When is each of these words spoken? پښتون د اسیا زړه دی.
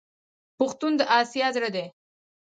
پښتون 0.57 0.91
د 0.97 1.01
اسیا 1.19 1.47
زړه 1.55 1.69
دی. 1.75 1.85